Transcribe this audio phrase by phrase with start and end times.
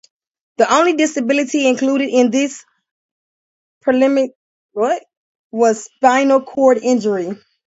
[0.57, 2.65] The only disability included in these
[3.85, 4.31] Paralympics
[5.51, 7.37] was spinal cord injury.